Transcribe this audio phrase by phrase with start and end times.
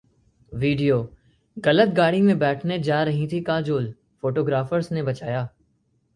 [0.51, 0.95] video:
[1.57, 5.47] गलत गाड़ी में बैठने जा रही थीं काजोल, फोटोग्राफर्स ने बचाया